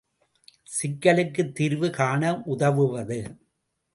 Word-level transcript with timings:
சிக்கலுக்குத் 0.67 1.51
தீர்வு 1.51 1.89
காண 1.89 2.41
உதவுவது. 2.45 3.19